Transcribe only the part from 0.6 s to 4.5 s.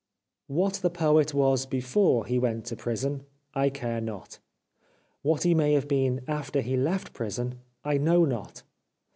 the Poet was before he went to prison I care not.